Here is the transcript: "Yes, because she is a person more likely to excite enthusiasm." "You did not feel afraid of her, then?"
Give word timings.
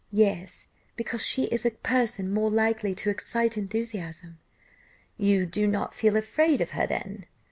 "Yes, 0.11 0.65
because 0.95 1.23
she 1.23 1.43
is 1.43 1.63
a 1.63 1.69
person 1.69 2.33
more 2.33 2.49
likely 2.49 2.95
to 2.95 3.11
excite 3.11 3.55
enthusiasm." 3.55 4.39
"You 5.15 5.45
did 5.45 5.69
not 5.69 5.93
feel 5.93 6.17
afraid 6.17 6.59
of 6.59 6.71
her, 6.71 6.87
then?" 6.87 7.27